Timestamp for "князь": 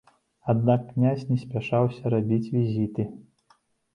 0.93-1.25